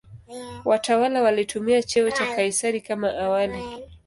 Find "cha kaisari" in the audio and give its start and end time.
2.11-2.81